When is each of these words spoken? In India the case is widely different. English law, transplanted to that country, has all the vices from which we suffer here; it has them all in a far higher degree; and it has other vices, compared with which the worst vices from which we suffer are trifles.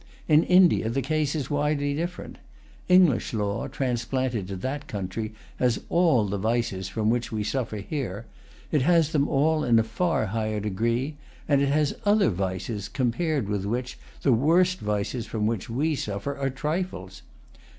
In 0.27 0.41
India 0.41 0.89
the 0.89 1.03
case 1.03 1.35
is 1.35 1.51
widely 1.51 1.93
different. 1.93 2.39
English 2.89 3.35
law, 3.35 3.67
transplanted 3.67 4.47
to 4.47 4.55
that 4.55 4.87
country, 4.87 5.35
has 5.57 5.81
all 5.89 6.25
the 6.25 6.39
vices 6.39 6.89
from 6.89 7.11
which 7.11 7.31
we 7.31 7.43
suffer 7.43 7.77
here; 7.77 8.25
it 8.71 8.81
has 8.81 9.11
them 9.11 9.27
all 9.27 9.63
in 9.63 9.77
a 9.77 9.83
far 9.83 10.25
higher 10.25 10.59
degree; 10.59 11.17
and 11.47 11.61
it 11.61 11.69
has 11.69 11.93
other 12.03 12.31
vices, 12.31 12.87
compared 12.89 13.47
with 13.47 13.63
which 13.65 13.99
the 14.23 14.33
worst 14.33 14.79
vices 14.79 15.27
from 15.27 15.45
which 15.45 15.69
we 15.69 15.93
suffer 15.93 16.35
are 16.35 16.49
trifles. 16.49 17.21